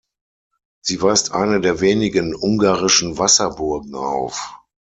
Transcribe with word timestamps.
Sie 0.83 0.99
weist 1.03 1.31
eine 1.31 1.61
der 1.61 1.79
wenigen 1.79 2.33
ungarischen 2.33 3.19
Wasserburgen 3.19 3.93
auf. 3.93 4.57